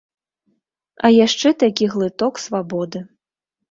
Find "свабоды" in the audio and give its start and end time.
2.49-3.09